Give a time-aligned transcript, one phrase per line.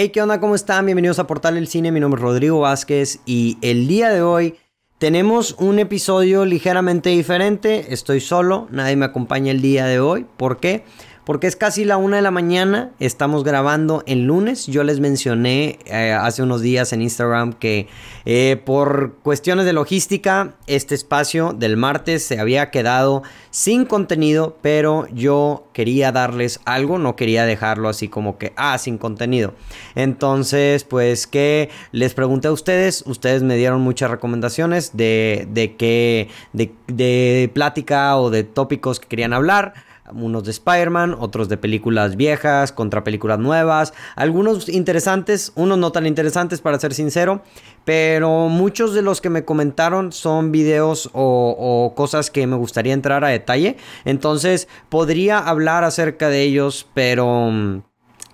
[0.00, 0.38] Hey, ¿qué onda?
[0.38, 0.86] ¿Cómo están?
[0.86, 1.90] Bienvenidos a Portal del Cine.
[1.90, 4.54] Mi nombre es Rodrigo Vázquez y el día de hoy
[4.98, 7.92] tenemos un episodio ligeramente diferente.
[7.92, 10.24] Estoy solo, nadie me acompaña el día de hoy.
[10.36, 10.84] ¿Por qué?
[11.28, 12.92] Porque es casi la una de la mañana.
[13.00, 14.66] Estamos grabando el lunes.
[14.66, 17.86] Yo les mencioné eh, hace unos días en Instagram que
[18.24, 25.06] eh, por cuestiones de logística, este espacio del martes se había quedado sin contenido, pero
[25.12, 29.52] yo quería darles algo, no quería dejarlo así como que, ah, sin contenido.
[29.96, 36.30] Entonces, pues que les pregunté a ustedes, ustedes me dieron muchas recomendaciones de, de qué,
[36.54, 42.16] de, de plática o de tópicos que querían hablar unos de Spider-Man, otros de películas
[42.16, 47.42] viejas, contra películas nuevas, algunos interesantes, unos no tan interesantes para ser sincero,
[47.84, 52.92] pero muchos de los que me comentaron son videos o, o, cosas que me gustaría
[52.92, 57.82] entrar a detalle, entonces podría hablar acerca de ellos, pero mm,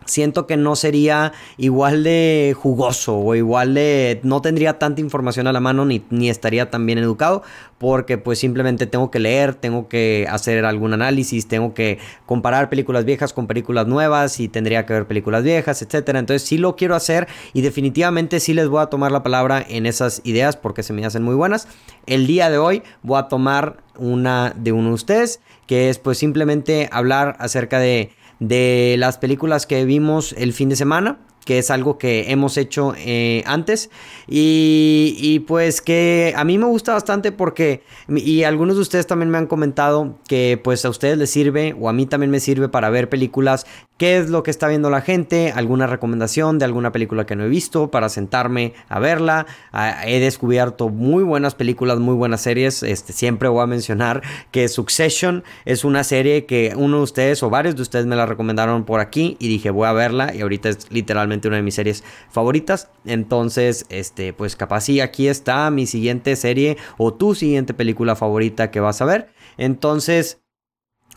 [0.05, 5.53] siento que no sería igual de jugoso o igual de no tendría tanta información a
[5.53, 7.43] la mano ni, ni, estaría tan bien educado
[7.79, 13.05] porque pues simplemente tengo que leer, tengo que hacer algún análisis, tengo que comparar películas
[13.05, 16.19] viejas con películas nuevas y tendría que ver películas viejas, etcétera.
[16.19, 19.87] Entonces sí lo quiero hacer y definitivamente sí les voy a tomar la palabra en
[19.87, 21.69] esas ideas porque se me hacen muy buenas.
[22.07, 26.19] El día de hoy voy a tomar una de uno de ustedes que es pues
[26.19, 31.70] simplemente hablar acerca de de las películas que vimos el fin de semana que es
[31.70, 33.91] algo que hemos hecho eh, antes.
[34.27, 39.39] Y, pues que a mí me gusta bastante porque y algunos de ustedes también me
[39.39, 42.89] han comentado que pues a ustedes les sirve o a mí también me sirve para
[42.89, 43.67] ver películas
[43.98, 47.45] qué es lo que está viendo la gente alguna recomendación de alguna película que no
[47.45, 49.46] he visto para sentarme a verla.
[49.73, 54.69] Ah, he descubierto muy buenas películas muy buenas series este siempre voy a mencionar que
[54.69, 58.85] Succession es una serie que uno de ustedes o varios de ustedes me la recomendaron
[58.85, 62.05] por aquí y dije voy a verla y ahorita es literalmente una de mis series
[62.30, 62.90] favoritas.
[63.05, 68.70] Entonces, este, pues capaz sí, aquí está mi siguiente serie o tu siguiente película favorita
[68.70, 69.28] que vas a ver.
[69.56, 70.42] Entonces,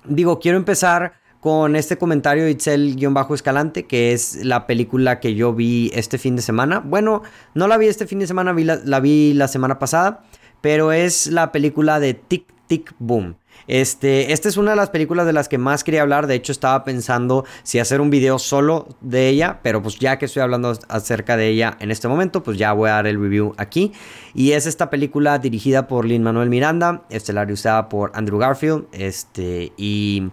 [0.06, 5.92] digo, quiero empezar con este comentario de Itzel-Escalante, que es la película que yo vi
[5.94, 6.80] este fin de semana.
[6.80, 7.22] Bueno,
[7.54, 10.24] no la vi este fin de semana, vi la, la vi la semana pasada,
[10.62, 13.38] pero es la película de Tic Tic Boom.
[13.68, 16.28] Este, esta es una de las películas de las que más quería hablar.
[16.28, 19.60] De hecho, estaba pensando si hacer un video solo de ella.
[19.62, 22.90] Pero pues ya que estoy hablando acerca de ella en este momento, pues ya voy
[22.90, 23.92] a dar el review aquí.
[24.34, 30.30] Y es esta película dirigida por Lin Manuel Miranda, estelarizada por Andrew Garfield, este, y,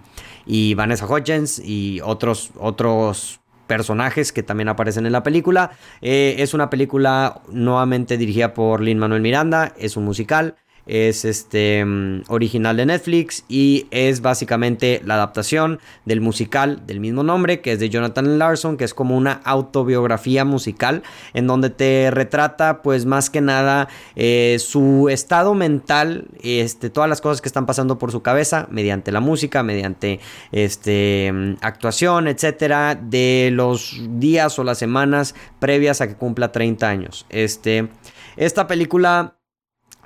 [0.74, 5.70] Vanessa Hudgens y otros, otros personajes que también aparecen en la película.
[6.02, 10.56] Eh, es una película nuevamente dirigida por Lin Manuel Miranda, es un musical
[10.86, 17.22] es este mm, original de Netflix y es básicamente la adaptación del musical del mismo
[17.22, 21.02] nombre que es de Jonathan Larson que es como una autobiografía musical
[21.32, 27.20] en donde te retrata pues más que nada eh, su estado mental este todas las
[27.20, 30.20] cosas que están pasando por su cabeza mediante la música mediante
[30.52, 36.88] este mm, actuación etcétera de los días o las semanas previas a que cumpla 30
[36.88, 37.26] años.
[37.28, 37.88] Este
[38.36, 39.38] esta película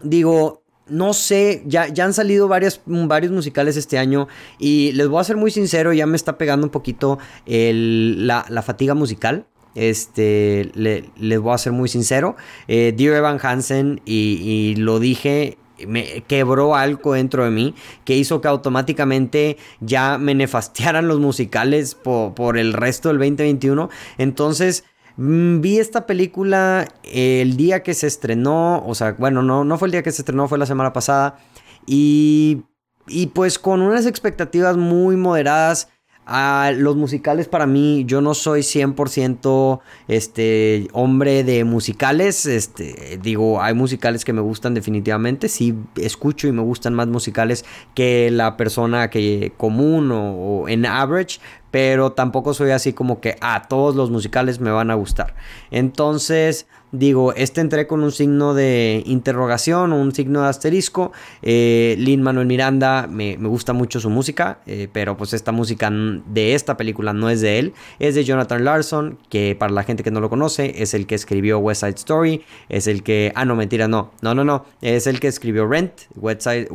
[0.03, 4.29] digo no sé, ya, ya han salido varios musicales este año
[4.59, 8.95] y les voy a ser muy sincero, ya me está pegando un poquito la, fatiga
[8.95, 9.47] musical.
[9.75, 12.37] Este, les voy a ser muy sincero.
[12.67, 17.75] Eh, Dear Evan Hansen, y, lo dije, me quebró algo dentro de mí
[18.05, 23.89] que hizo que automáticamente ya me nefastearan los musicales por, el resto del 2021.
[24.17, 29.77] Entonces Mm, vi esta película el día que se estrenó, o sea, bueno, no, no
[29.77, 31.39] fue el día que se estrenó, fue la semana pasada.
[31.87, 32.63] Y,
[33.09, 35.89] y pues con unas expectativas muy moderadas.
[36.31, 42.45] A los musicales para mí, yo no soy 100% este, hombre de musicales.
[42.45, 45.49] Este, digo, hay musicales que me gustan definitivamente.
[45.49, 47.65] Sí, escucho y me gustan más musicales
[47.95, 51.41] que la persona que común o, en average
[51.71, 55.35] pero tampoco soy así como que, ah, todos los musicales me van a gustar.
[55.71, 61.13] Entonces, digo, este entré con un signo de interrogación, un signo de asterisco.
[61.43, 66.55] Eh, Lin Manuel Miranda, me, gusta mucho su música, eh, pero pues esta música de
[66.55, 70.11] esta película no es de él, es de Jonathan Larson, que para la gente que
[70.11, 73.57] no lo conoce, es el que escribió West Side Story, es el que, ah, no,
[73.57, 76.69] mentira, no, no, no, no, es el que escribió Rent, West Side,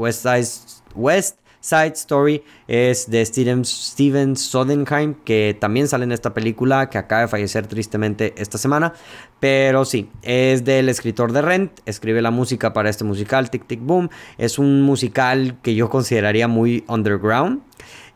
[0.96, 7.22] West Side Story es de Steven, Sodenheim, que también sale en esta película, que acaba
[7.22, 8.94] de fallecer tristemente esta semana.
[9.40, 13.80] Pero sí, es del escritor de Rent, escribe la música para este musical, Tic Tic
[13.82, 14.10] Boom.
[14.38, 17.62] Es un musical que yo consideraría muy underground.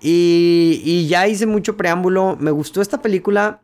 [0.01, 3.63] Y, ya hice mucho preámbulo, me gustó esta película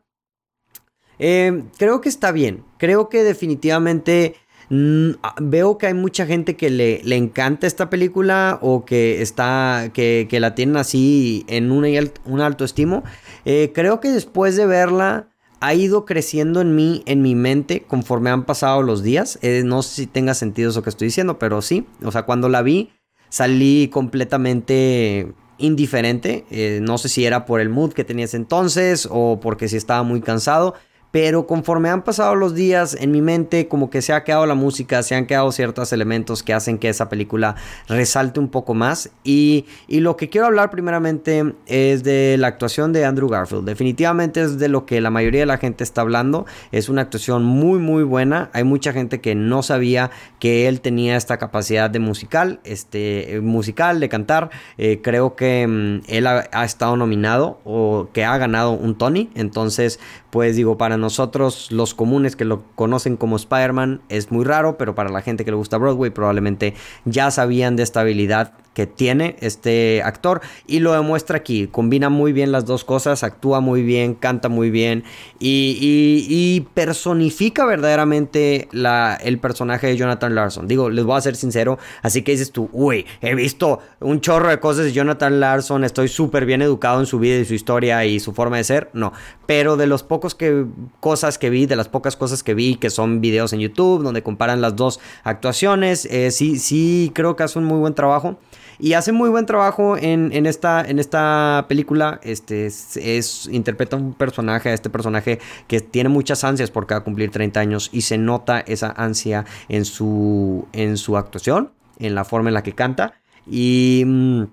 [1.19, 2.65] Eh, creo que está bien.
[2.79, 4.35] Creo que definitivamente
[4.69, 10.27] veo que hay mucha gente que le, le, encanta esta película o que está que,
[10.29, 11.85] que la tienen así en un,
[12.25, 13.03] un alto estimo.
[13.45, 15.27] Eh, creo que después de verla
[15.59, 19.39] ha ido creciendo en mí, en mi mente, conforme han pasado los días.
[19.41, 21.85] Eh, no sé si tenga sentido eso que estoy diciendo, pero sí.
[22.03, 22.91] O sea, cuando la vi,
[23.29, 26.45] salí completamente indiferente.
[26.51, 29.77] Eh, no sé si era por el mood que tenía ese entonces o porque si
[29.77, 30.73] estaba muy cansado
[31.13, 34.55] pero conforme han pasado los días en mi mente como que se ha quedado la
[34.55, 37.55] música, se han quedado ciertos elementos que hacen que esa película
[37.87, 39.11] resalte un poco más.
[39.23, 44.41] Y, y, lo que quiero hablar primeramente es de la actuación de Andrew Garfield, definitivamente
[44.41, 47.77] es de lo que la mayoría de la gente está hablando, es una actuación muy
[47.77, 52.59] muy buena, hay mucha gente que no sabía que él tenía esta capacidad de musical,
[52.63, 54.49] este, musical, de cantar,
[54.79, 59.29] eh, creo que mm, él ha, ha estado nominado o que ha ganado un Tony,
[59.35, 59.99] entonces
[60.33, 64.95] pues digo, para nosotros los comunes que lo conocen como Spider-Man es muy raro, pero
[64.95, 66.73] para la gente que le gusta Broadway probablemente
[67.05, 71.67] ya sabían de esta habilidad que tiene este actor y lo demuestra aquí.
[71.67, 75.03] Combina muy bien las dos cosas, actúa muy bien, canta muy bien
[75.39, 80.67] y, personifica verdaderamente la, el personaje de Jonathan Larson.
[80.67, 84.49] Digo, les voy a ser sincero, así que dices tú, uy, he visto un chorro
[84.49, 88.05] de cosas de Jonathan Larson, estoy súper bien educado en su vida y su historia
[88.05, 88.89] y su forma de ser.
[88.93, 89.13] No,
[89.45, 90.65] pero de los pocos que,
[90.99, 94.23] cosas que vi, de las pocas cosas que vi, que son videos en YouTube donde
[94.23, 98.37] comparan las dos actuaciones, eh, sí, sí creo que hace un muy buen trabajo.
[98.83, 102.19] Y hace muy buen trabajo en, esta, en esta película.
[102.21, 105.39] Este es, interpreta un personaje, a este personaje
[105.69, 107.89] que tiene muchas ansias por cada cumplir 30 años.
[107.93, 112.63] Y se nota esa ansia en su, en su actuación, en la forma en la
[112.63, 113.13] que canta.
[113.49, 114.03] Y.
[114.05, 114.43] Mm,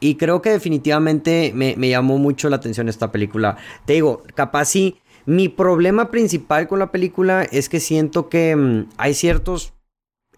[0.00, 3.56] y creo que definitivamente me, llamó mucho la atención esta película.
[3.84, 4.96] Te digo, capaz sí.
[5.26, 9.74] Mi problema principal con la película es que siento que mm, hay ciertos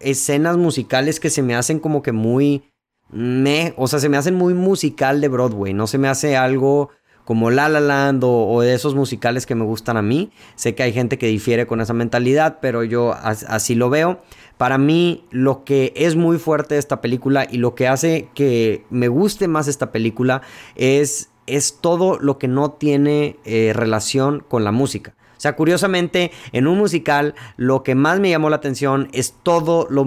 [0.00, 2.64] escenas musicales que se me hacen como que muy
[3.12, 6.90] me, o sea, se me hacen muy musical de Broadway, no se me hace algo
[7.24, 10.32] como La La Land o, de esos musicales que me gustan a mí.
[10.56, 14.20] Sé que hay gente que difiere con esa mentalidad, pero yo así lo veo.
[14.56, 18.84] Para mí, lo que es muy fuerte de esta película y lo que hace que
[18.90, 20.42] me guste más esta película
[20.74, 25.14] es, es todo lo que no tiene eh, relación con la música.
[25.42, 29.90] O sea, curiosamente, en un musical, lo que más me llamó la atención es todos
[29.90, 30.06] los,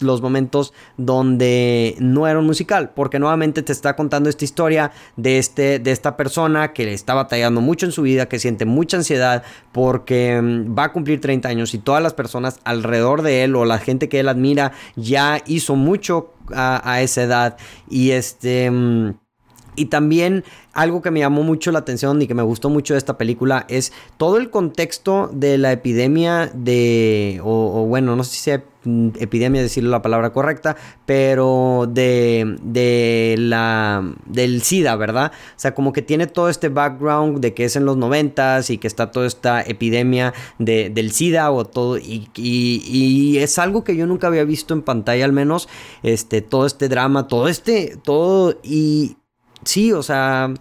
[0.00, 5.38] los momentos donde no era un musical, porque nuevamente te está contando esta historia de,
[5.38, 8.96] este, de esta persona que le está batallando mucho en su vida, que siente mucha
[8.96, 13.54] ansiedad porque mm, va a cumplir 30 años y todas las personas alrededor de él
[13.54, 17.56] o la gente que él admira ya hizo mucho a, a esa edad
[17.88, 18.68] y este...
[19.74, 22.98] Y también algo que me llamó mucho la atención y que me gustó mucho de
[22.98, 28.40] esta película es todo el contexto de la epidemia de, o, bueno, no sé si
[28.40, 30.76] sea epidemia decirlo la palabra correcta,
[31.06, 35.30] pero de, de la, del SIDA, ¿verdad?
[35.32, 38.78] O sea, como que tiene todo este background de que es en los noventas y
[38.78, 43.84] que está toda esta epidemia de, del SIDA o todo, y, y, y, es algo
[43.84, 45.68] que yo nunca había visto en pantalla al menos,
[46.02, 49.16] este, todo este drama, todo este, todo, y
[49.64, 50.52] sí, o sea,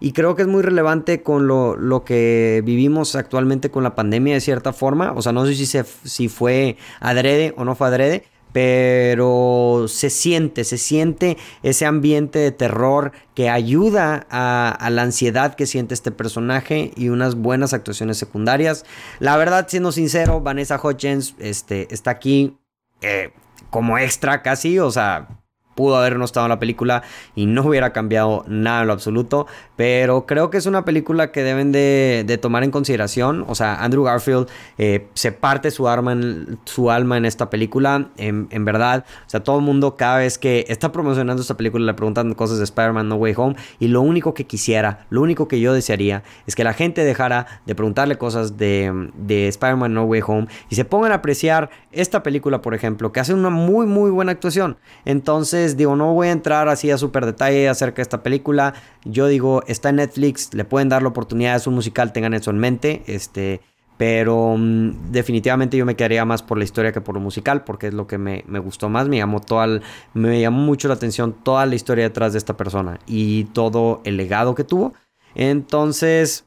[0.00, 4.34] y creo que es muy relevante con lo, lo, que vivimos actualmente con la pandemia
[4.34, 5.12] de cierta forma.
[5.12, 10.10] O sea, no sé si, se, si fue adrede o no fue adrede, pero se
[10.10, 16.10] siente, se siente ese ambiente de terror que ayuda a, la ansiedad que siente este
[16.10, 18.84] personaje y unas buenas actuaciones secundarias.
[19.20, 22.58] La verdad, siendo sincero, Vanessa Hutchins este, está aquí
[23.00, 23.32] eh,
[23.70, 25.43] como extra casi, o sea
[25.74, 27.02] pudo haber no estado en la película
[27.34, 29.46] y no hubiera cambiado nada en lo absoluto.
[29.76, 33.44] Pero creo que es una película que deben de, tomar en consideración.
[33.48, 38.08] O sea, Andrew Garfield eh, se parte su, arma en, su alma en esta película.
[38.16, 41.94] En, verdad, o sea, todo el mundo cada vez que está promocionando esta película le
[41.94, 43.56] preguntan cosas de Spider-Man No Way Home.
[43.78, 47.60] Y lo único que quisiera, lo único que yo desearía es que la gente dejara
[47.66, 52.22] de preguntarle cosas de, de Spider-Man No Way Home y se pongan a apreciar esta
[52.22, 54.76] película, por ejemplo, que hace una muy, muy buena actuación.
[55.04, 58.74] Entonces, digo, no voy a entrar así a súper detalle acerca de esta película.
[59.04, 62.50] Yo digo, está en Netflix, le pueden dar la oportunidad, es un musical, tengan eso
[62.50, 63.02] en mente.
[63.06, 63.60] Este,
[63.96, 67.88] pero mm, definitivamente yo me quedaría más por la historia que por lo musical, porque
[67.88, 69.08] es lo que me, gustó más.
[69.08, 69.80] Me llamó, toda
[70.12, 74.16] me llamó mucho la atención toda la historia detrás de esta persona y todo el
[74.16, 74.94] legado que tuvo.
[75.34, 76.44] Entonces,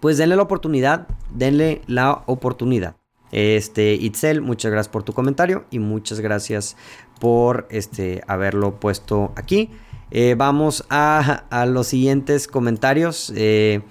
[0.00, 2.96] pues denle la oportunidad, denle la oportunidad.
[3.32, 6.76] Este, Itzel, muchas gracias por tu comentario y muchas gracias
[7.22, 9.70] por este, haberlo puesto aquí.
[10.10, 13.32] Eh, vamos a, los siguientes comentarios.
[13.36, 13.82] Eh,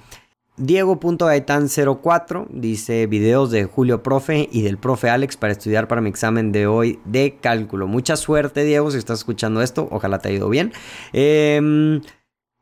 [0.58, 6.52] Diego.gaitán04 dice videos de Julio Profe y del Profe Alex para estudiar para mi examen
[6.52, 7.88] de hoy de cálculo.
[7.88, 9.88] Mucha suerte, Diego, si estás escuchando esto.
[9.92, 10.74] Ojalá te haya ido bien.
[11.14, 12.02] Eh,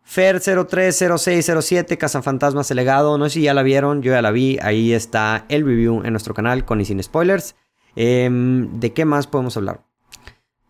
[0.08, 3.18] Fer030607, Cazafantasmas el legado.
[3.18, 4.60] No sé si ya la vieron, yo ya la vi.
[4.62, 7.56] Ahí está el review en nuestro canal con y sin spoilers.
[7.96, 9.89] Em, ¿De qué más podemos hablar?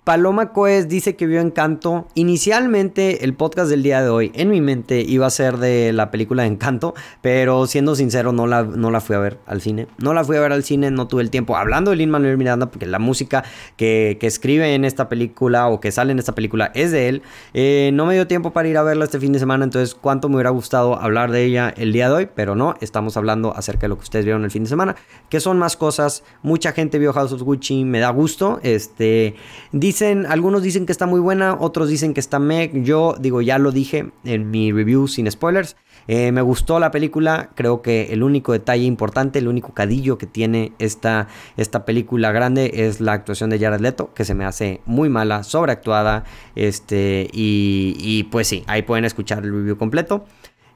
[0.09, 2.07] Paloma Coes dice que vio Encanto.
[2.15, 6.09] Inicialmente el podcast del día de hoy en mi mente iba a ser de la
[6.09, 9.85] película de Encanto, pero siendo sincero no la, no la fui a ver al cine.
[9.99, 11.55] No la fui a ver al cine, no tuve el tiempo.
[11.55, 13.43] Hablando de Lin Manuel Miranda, porque la música
[13.77, 17.21] que, escribe en esta película o que sale en esta película es de él,
[17.53, 20.27] eh, no me dio tiempo para ir a verla este fin de semana, entonces cuánto
[20.27, 23.81] me hubiera gustado hablar de ella el día de hoy, pero no, estamos hablando acerca
[23.81, 24.95] de lo que ustedes vieron el fin de semana,
[25.29, 26.23] que son más cosas.
[26.41, 28.59] Mucha gente vio House of Gucci, me da gusto.
[28.63, 29.35] Este,
[29.71, 32.84] dice algunos dicen que está muy buena, otros dicen que está meg.
[32.84, 35.75] Yo digo, ya lo dije en mi review sin spoilers.
[36.08, 40.25] Eh, me gustó la película, creo que el único detalle importante, el único cadillo que
[40.25, 44.82] tiene esta, esta película grande es la actuación de Jared Leto, que se me hace
[44.86, 46.24] muy mala, sobreactuada,
[46.56, 50.25] este, y, y pues sí, ahí pueden escuchar el review completo.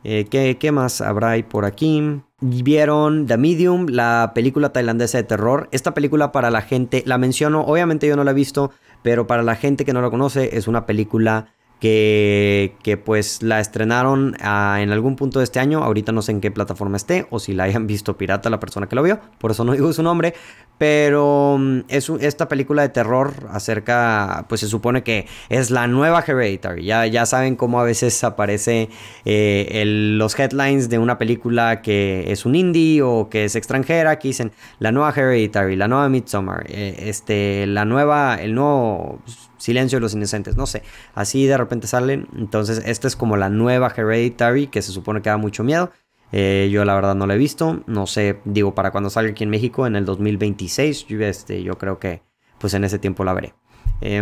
[0.04, 2.22] Eh, ¿qué, ¿qué, más habrá ahí por aquí?
[2.42, 5.70] Vieron The Medium, la película tailandesa de terror.
[5.72, 8.72] Esta película para la gente, la menciono, obviamente yo no la he visto,
[9.04, 14.38] pero para la gente que no la conoce es una película que, pues la estrenaron
[14.40, 17.40] ah, en algún punto de este año, ahorita no sé en qué plataforma esté o
[17.40, 20.02] si la hayan visto pirata la persona que lo vio, por eso no digo su
[20.02, 20.34] nombre,
[20.78, 26.24] pero mm, es esta película de terror acerca, pues se supone que es la nueva
[26.26, 28.88] Hereditary, ya, ya saben cómo a veces aparece
[29.26, 34.30] eh, los headlines de una película que es un indie o que es extranjera, que
[34.30, 39.20] dicen la nueva Hereditary, la nueva Midsommar, eh, este, la nueva, el nuevo
[39.64, 40.84] Silencio de los Inocentes, no sé.
[41.16, 42.28] Así de repente salen.
[42.38, 45.90] Entonces, esta es como la nueva Hereditary, que se supone que da mucho miedo.
[46.34, 47.82] Eh, yo la verdad no la he visto.
[47.88, 51.08] No sé, digo, para cuando salga aquí en México en el 2026.
[51.08, 52.24] Yo, este, yo creo que
[52.58, 53.54] pues en ese tiempo la veré.
[54.02, 54.22] Eh,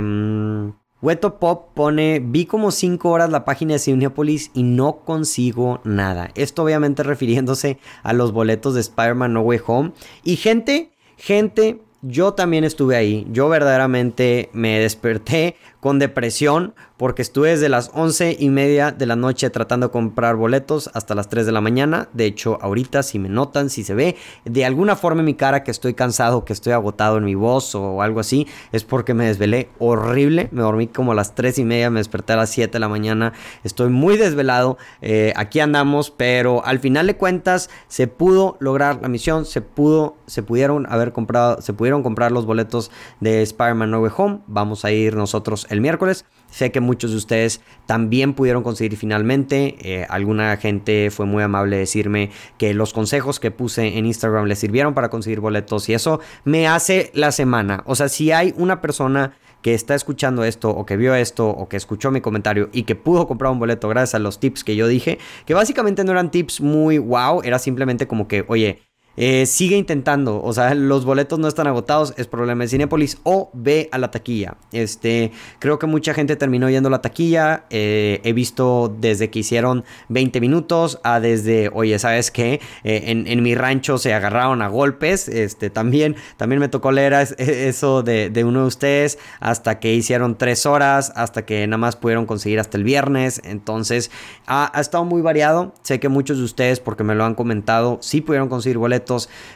[1.01, 6.29] Weto Pop pone, vi como 5 horas la página de Cinepolis y no consigo nada.
[6.35, 9.93] Esto obviamente refiriéndose a los boletos de Spider-Man No Way Home.
[10.23, 13.27] Y gente, gente, yo también estuve ahí.
[13.31, 19.15] Yo verdaderamente me desperté con depresión porque estuve desde las once y media de la
[19.15, 22.07] noche tratando de comprar boletos hasta las 3 de la mañana.
[22.13, 25.63] De hecho, ahorita si me notan, si se ve de alguna forma en mi cara
[25.63, 29.25] que estoy cansado, que estoy agotado en mi voz o algo así, es porque me
[29.25, 30.49] desvelé horrible.
[30.51, 32.87] Me dormí como a las 3 y media, me desperté a las 7 de la
[32.87, 33.33] mañana.
[33.63, 34.77] Estoy muy desvelado.
[35.01, 40.17] Eh, aquí andamos, pero al final de cuentas se pudo lograr la misión, se pudo,
[40.27, 44.41] se pudieron haber comprado, se pudieron comprar los boletos de Spider-Man No Home.
[44.45, 46.25] Vamos a ir nosotros el miércoles.
[46.49, 49.77] Sé que muchos de ustedes también pudieron conseguir finalmente.
[49.79, 54.59] Eh, alguna gente fue muy amable decirme que los consejos que puse en Instagram les
[54.59, 57.83] sirvieron para conseguir boletos y eso me hace la semana.
[57.85, 61.69] O sea, si hay una persona que está escuchando esto o que vio esto o
[61.69, 64.75] que escuchó mi comentario y que pudo comprar un boleto gracias a los tips que
[64.75, 68.81] yo dije, que básicamente no eran tips muy wow, era simplemente como que, oye,
[69.23, 73.51] eh, sigue intentando, o sea, los boletos no están agotados, es problema de Cinepolis o
[73.53, 74.57] ve a la taquilla.
[74.71, 77.65] Este, creo que mucha gente terminó yendo a la taquilla.
[77.69, 82.61] Eh, he visto desde que hicieron 20 minutos a desde, oye, ¿sabes qué?
[82.83, 85.27] Eh, en, mi rancho se agarraron a golpes.
[85.27, 90.65] Este, también, también me tocó leer eso de, uno de ustedes hasta que hicieron 3
[90.65, 93.39] horas, hasta que nada más pudieron conseguir hasta el viernes.
[93.43, 94.09] Entonces,
[94.47, 95.75] ha, ha estado muy variado.
[95.83, 99.10] Sé que muchos de ustedes, porque me lo han comentado, sí pudieron conseguir boletos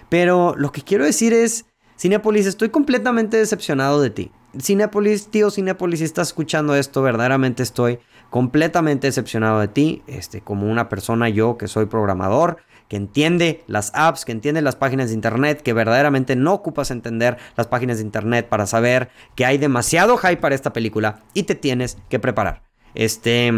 [0.09, 1.65] pero lo que quiero decir es,
[1.97, 4.31] Cinepolis, estoy completamente decepcionado de ti.
[4.61, 10.03] Cinepolis, tío Cinepolis, si estás escuchando esto, verdaderamente estoy completamente decepcionado de ti.
[10.07, 12.57] Este, como una persona yo que soy programador,
[12.87, 17.37] que entiende las apps, que entiende las páginas de internet, que verdaderamente no ocupas entender
[17.57, 21.55] las páginas de internet para saber que hay demasiado hype para esta película y te
[21.55, 22.63] tienes que preparar.
[22.93, 23.51] Este,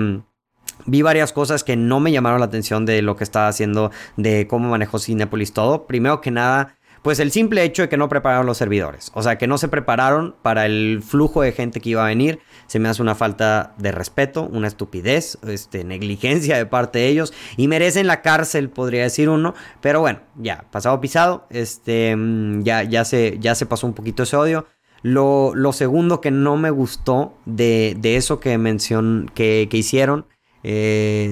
[0.85, 4.47] vi varias cosas que no me llamaron la atención de lo que estaba haciendo, de
[4.47, 5.85] cómo manejó Cinepolis todo.
[5.85, 9.11] Primero que nada, pues el simple hecho de que no prepararon los servidores.
[9.13, 12.39] O sea, que no se prepararon para el flujo de gente que iba a venir.
[12.65, 17.33] Se me hace una falta de respeto, una estupidez, este, negligencia de parte de ellos.
[17.55, 19.53] Y merecen la cárcel, podría decir uno.
[19.81, 21.47] Pero bueno, ya, pasado pisado.
[21.49, 24.65] Este, mm, ya, ya, se, ya se pasó un poquito ese odio.
[25.01, 30.25] Lo, lo segundo que no me gustó de, de eso que, mencion, que, que hicieron
[30.69, 31.31] eh,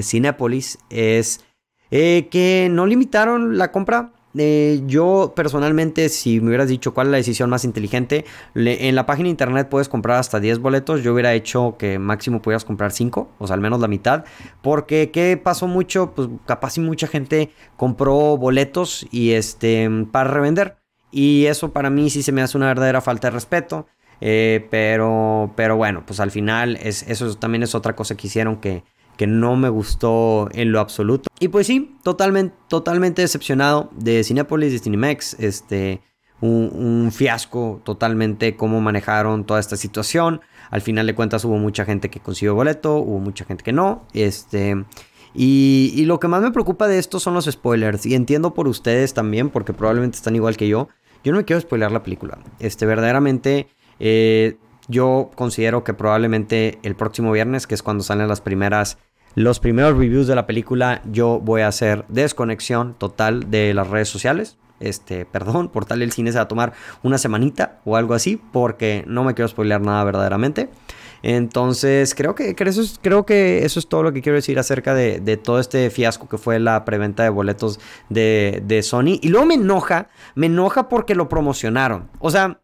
[0.90, 1.46] es
[1.92, 4.14] eh, que no limitaron la compra.
[4.38, 8.26] eh, yo personalmente, si me hubieras dicho cuál es la decisión más inteligente,
[8.56, 11.04] en la página de internet puedes comprar hasta 10 boletos.
[11.04, 14.24] Yo hubiera hecho que máximo pudieras comprar 5, o sea, al menos la mitad.
[14.62, 16.14] Porque, ¿qué pasó mucho?
[16.16, 20.78] Pues capaz y mucha gente compró boletos y este, para revender.
[21.12, 23.88] Y eso para mí sí se me hace una verdadera falta de respeto.
[24.22, 28.58] Eh, pero, pero bueno, pues al final es, eso también es otra cosa que hicieron
[28.58, 28.84] que,
[29.18, 31.30] que no me gustó en lo absoluto.
[31.40, 35.36] Y pues sí, totalmente, totalmente decepcionado de Cinepolis y Cinemex.
[35.40, 36.02] Este,
[36.42, 40.42] un, fiasco totalmente cómo manejaron toda esta situación.
[40.70, 44.06] Al final de cuentas hubo mucha gente que consiguió boleto, hubo mucha gente que no.
[44.14, 44.86] Este,
[45.34, 48.06] y, y lo que más me preocupa de esto son los spoilers.
[48.06, 50.90] Y entiendo por ustedes también, porque probablemente están igual que yo.
[51.24, 52.38] Yo no me quiero spoiler la película.
[52.60, 53.68] Este, verdaderamente,
[54.00, 54.58] eh,
[54.88, 58.98] yo considero que probablemente el próximo viernes, que es cuando salen las primeras
[59.36, 64.08] los primeros reviews de la película yo voy a hacer desconexión total de las redes
[64.08, 64.58] sociales.
[64.80, 66.74] Este, perdón, por tal el cine se va a tomar
[67.04, 70.70] una semanita o algo así, porque no me quiero spoilear nada verdaderamente.
[71.22, 74.94] Entonces, creo que, eso es, creo que eso es todo lo que quiero decir acerca
[74.94, 79.20] de, todo este fiasco que fue la preventa de boletos de, de Sony.
[79.22, 82.10] Y luego me enoja, me enoja porque lo promocionaron.
[82.20, 82.60] O sea,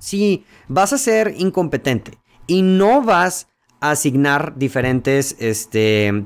[0.00, 3.48] si vas a ser incompetente y no vas
[3.80, 6.24] asignar diferentes, este,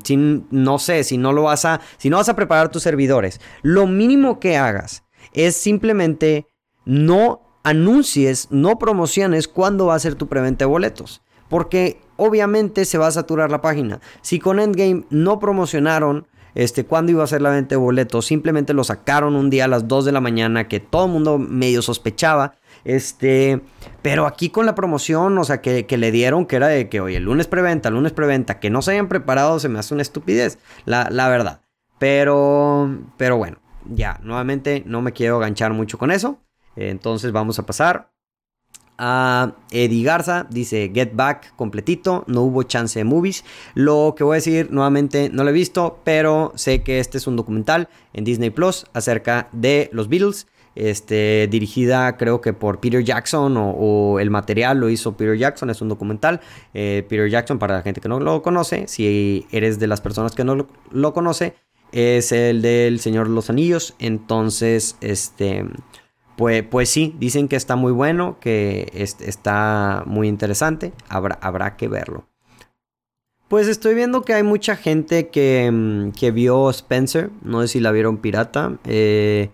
[0.51, 3.87] no sé, si no lo vas a, si no vas a preparar tus servidores, lo
[3.87, 6.47] mínimo que hagas es simplemente
[6.85, 12.99] no anuncies, no promociones cuándo va a ser tu preventa de boletos, porque obviamente se
[12.99, 14.01] va a saturar la página.
[14.23, 18.75] Si con Endgame no promocionaron este, cuándo iba a ser la venta de boletos, simplemente
[18.75, 21.83] lo sacaron un día a las 2 de la mañana que todo el mundo medio
[21.83, 23.61] sospechaba este,
[24.03, 27.17] pero aquí con la promoción, o sea, que, le dieron, que era de que, oye,
[27.17, 30.59] el lunes preventa, lunes preventa, que no se hayan preparado, se me hace una estupidez,
[30.85, 31.61] la, verdad.
[31.99, 36.39] Pero, pero bueno, ya, nuevamente no me quiero ganchar mucho con eso.
[36.77, 38.11] Entonces vamos a pasar
[39.01, 40.47] a Eddie Garza.
[40.51, 42.25] Dice Get Back completito.
[42.27, 43.45] No hubo chance de movies.
[43.75, 46.01] Lo que voy a decir nuevamente no lo he visto.
[46.05, 51.49] Pero sé que este es un documental en Disney Plus acerca de los Beatles este,
[51.51, 55.89] dirigida creo que por Peter Jackson o, el material lo hizo Peter Jackson, es un
[55.89, 56.41] documental.
[56.75, 60.35] Eh, Peter Jackson, para la gente que no lo conoce, si eres de las personas
[60.35, 61.55] que no lo, conoce,
[61.93, 63.95] es el del Señor los Anillos.
[63.99, 65.65] Entonces, este,
[66.37, 71.89] pues, pues sí, dicen que está muy bueno, que está muy interesante, habrá, habrá que
[71.89, 72.27] verlo.
[73.49, 77.81] Pues estoy viendo que hay mucha gente que, mm, que vio Spencer, no sé si
[77.81, 78.79] la vieron pirata.
[78.85, 79.51] Eh,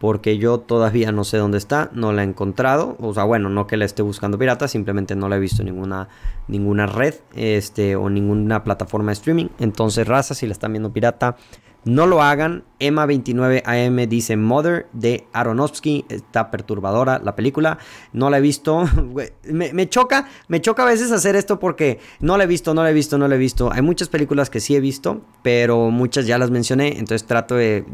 [0.00, 3.66] porque yo todavía no sé dónde está, no la he encontrado, o sea, bueno, no
[3.66, 6.08] que la esté buscando pirata, simplemente no la he visto en ninguna,
[6.48, 9.48] ninguna red este, o ninguna plataforma de streaming.
[9.58, 11.36] Entonces, raza, si la están viendo pirata,
[11.84, 12.64] no lo hagan.
[12.78, 16.04] Emma 29 AM dice Mother de Aronofsky.
[16.08, 17.78] Está perturbadora la película.
[18.12, 18.84] No la he visto.
[19.44, 22.90] me, choca, me choca a veces hacer esto porque no la he visto, no la
[22.90, 23.72] he visto, no la he visto.
[23.72, 26.98] Hay muchas películas que sí he visto, pero muchas ya las mencioné.
[26.98, 27.84] Entonces trato de,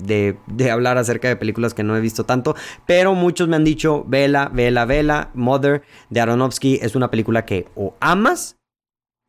[0.47, 2.55] de hablar acerca de películas que no he visto tanto.
[2.87, 5.31] Pero muchos me han dicho, vela, vela, vela.
[5.35, 8.57] Mother de Aronofsky es una película que o amas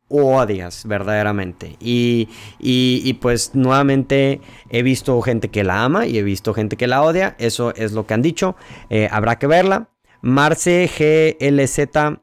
[0.08, 1.76] odias verdaderamente.
[1.80, 4.40] Y, y, pues nuevamente
[4.70, 7.36] he visto gente que la ama y he visto gente que la odia.
[7.38, 8.56] Eso es lo que han dicho.
[8.90, 9.90] Eh, habrá que verla.
[10.20, 10.90] Marce
[11.38, 12.18] GLZ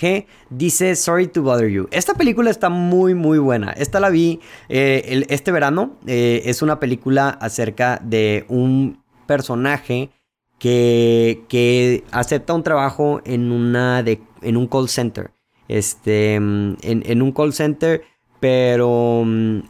[0.00, 1.88] G dice Sorry to Bother You.
[1.90, 3.72] Esta película está muy muy buena.
[3.72, 5.96] Esta la vi eh, este verano.
[6.06, 10.10] Eh, es una película acerca de un personaje
[10.58, 15.32] que, que acepta un trabajo en, una de, en un call center
[15.70, 18.02] este, mm, en, un call center,
[18.40, 19.60] pero mm,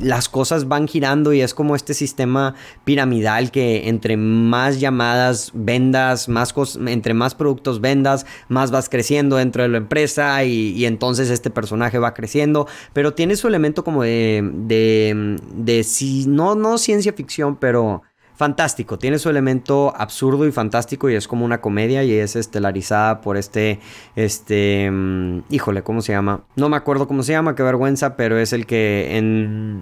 [0.00, 6.28] las cosas van girando y es como este sistema piramidal que entre más llamadas vendas,
[6.28, 6.54] más
[6.86, 11.98] entre más productos vendas, más vas creciendo dentro de la empresa y, entonces este personaje
[11.98, 17.56] va creciendo, pero tiene su elemento como de, de, de si, no, no ciencia ficción,
[17.56, 18.02] pero
[18.38, 18.98] fantástico.
[18.98, 23.36] Tiene su elemento absurdo y fantástico y es como una comedia y es estelarizada por
[23.36, 23.80] este,
[24.14, 26.44] este, mm, híjole, ¿cómo se llama?
[26.54, 29.10] No me acuerdo cómo se llama, qué vergüenza, pero es el que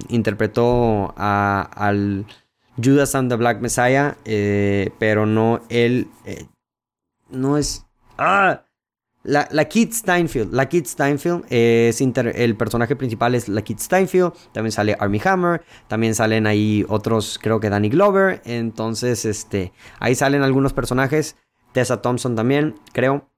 [0.09, 2.25] interpretó a, al
[2.83, 6.47] Judas and the Black Messiah, eh, pero no él, eh,
[7.29, 7.85] no es...
[8.17, 8.63] ¡Ah!
[9.27, 10.55] La, la Kid Steinfeld.
[10.55, 14.33] La Kid Steinfeld es el personaje principal es la Kid Steinfeld.
[14.53, 15.63] También sale Army Hammer.
[15.89, 18.41] También salen ahí otros, creo que Danny Glover.
[18.45, 21.37] Entonces, este, ahí salen algunos personajes.
[21.73, 23.29] Tessa Thompson también, creo.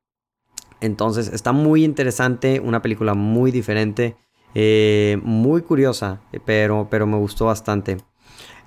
[0.83, 2.61] Entonces, está muy interesante.
[2.61, 4.17] Una película muy diferente.
[4.55, 7.97] Eh, muy curiosa, pero, pero me gustó bastante.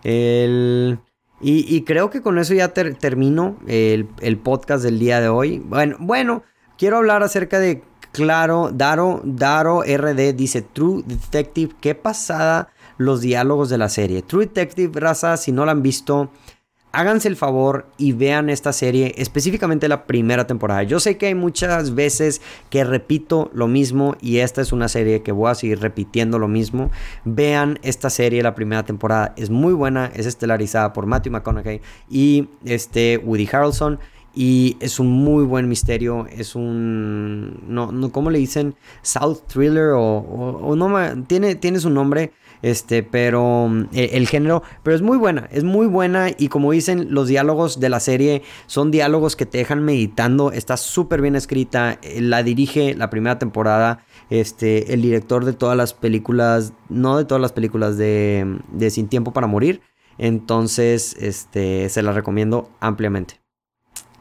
[0.04, 1.00] El,
[1.40, 5.60] Y, creo que con eso ya termino el, el, podcast del día de hoy.
[5.60, 6.44] Bueno, bueno,
[6.82, 13.70] quiero hablar acerca de, claro, Daro, Daro RD dice, True Detective, qué pasada los diálogos
[13.70, 14.24] de la serie.
[14.24, 16.32] True Detective, raza, si no la han visto,
[16.92, 20.82] háganse el favor y vean esta serie, específicamente la primera temporada.
[20.82, 22.42] Yo sé que hay muchas veces
[22.72, 26.48] que repito lo mismo y esta es una serie que voy a seguir repitiendo lo
[26.48, 26.90] mismo.
[27.26, 32.50] Vean esta serie, la primera temporada es muy buena, es estelarizada por Matthew McConaughey y
[32.66, 34.00] este Woody Harrelson.
[34.34, 36.26] Y es un muy buen misterio.
[36.28, 37.64] Es un.
[37.68, 38.76] No, no ¿Cómo le dicen?
[39.02, 41.24] South Thriller o, no.
[41.26, 42.32] Tiene, tiene su nombre.
[42.62, 46.72] Este, pero mm, e, el, género, pero es muy buena, es muy buena y como
[46.72, 51.36] dicen los diálogos de la serie son diálogos que te dejan meditando, está súper bien
[51.36, 57.18] escrita, eh, la dirige la primera temporada, este, el director de todas las películas, no
[57.18, 59.82] de todas las películas de, de Sin Tiempo para Morir,
[60.22, 63.42] entonces, este, se la recomiendo ampliamente.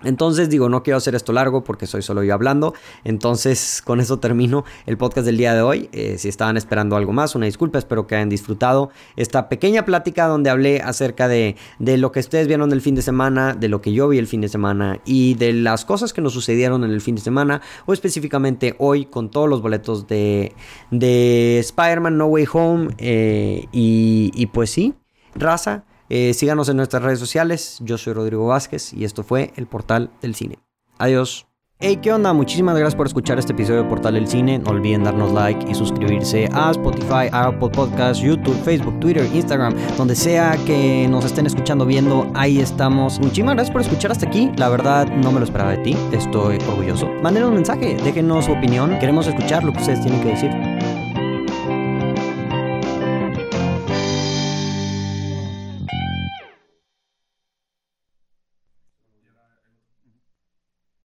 [0.03, 2.75] Entonces digo, no quiero hacer esto largo porque soy solo yo hablando.
[3.05, 5.89] Entonces con eso termino el podcast del día de hoy.
[5.93, 10.27] Eh, si estaban esperando algo más, una disculpa, espero que hayan disfrutado esta pequeña plática
[10.27, 13.81] donde hablé acerca de, de lo que ustedes vieron el fin de semana, de lo
[13.81, 16.91] que yo vi el fin de semana y de las cosas que nos sucedieron en
[16.91, 20.55] el fin de semana o específicamente hoy con todos los boletos de,
[20.91, 22.95] de Spider-Man No Way Home.
[22.99, 24.95] Eh, y, y pues sí,
[25.35, 25.85] raza.
[26.13, 27.79] Eh, síganos en nuestras redes sociales.
[27.81, 30.59] Yo soy Rodrigo Vázquez y esto fue el Portal del Cine.
[30.99, 31.47] Adiós.
[31.79, 32.35] Hey, ¿qué onda?
[32.35, 34.59] Muchísimas gracias por escuchar este episodio de Portal del Cine.
[34.59, 40.15] No olviden darnos like y suscribirse a Spotify, Apple Podcasts, YouTube, Facebook, Twitter, Instagram, donde
[40.15, 43.19] sea que nos estén escuchando, viendo, ahí estamos.
[43.21, 44.51] Muchísimas gracias por escuchar hasta aquí.
[44.57, 45.97] La verdad, no me lo esperaba de ti.
[46.13, 47.07] Estoy orgulloso.
[47.23, 48.99] Mándenos un mensaje, déjenos su opinión.
[48.99, 50.51] Queremos escuchar lo que ustedes tienen que decir.